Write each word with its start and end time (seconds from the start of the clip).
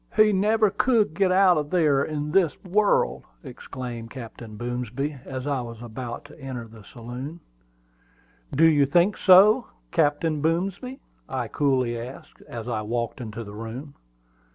"He 0.15 0.33
never 0.33 0.71
could 0.71 1.13
get 1.13 1.31
out 1.31 1.57
of 1.59 1.69
there 1.69 2.03
in 2.03 2.31
this 2.31 2.55
world!" 2.65 3.23
exclaimed 3.43 4.09
Captain 4.09 4.57
Boomsby, 4.57 5.19
as 5.25 5.45
I 5.45 5.61
was 5.61 5.79
about 5.79 6.25
to 6.25 6.39
enter 6.39 6.67
the 6.67 6.83
saloon. 6.83 7.39
"Do 8.51 8.65
you 8.65 8.87
think 8.87 9.15
so, 9.15 9.67
Captain 9.91 10.41
Boomsby?" 10.41 10.99
I 11.29 11.47
coolly 11.49 11.99
asked, 11.99 12.41
as 12.49 12.67
I 12.67 12.81
walked 12.81 13.21
into 13.21 13.43
the 13.43 13.53
room. 13.53 13.93